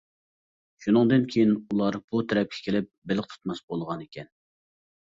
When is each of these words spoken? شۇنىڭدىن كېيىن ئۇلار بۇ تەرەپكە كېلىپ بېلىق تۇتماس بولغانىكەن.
شۇنىڭدىن 0.85 1.27
كېيىن 1.35 1.53
ئۇلار 1.59 1.99
بۇ 2.09 2.23
تەرەپكە 2.33 2.65
كېلىپ 2.71 2.91
بېلىق 3.13 3.31
تۇتماس 3.35 3.65
بولغانىكەن. 3.71 4.37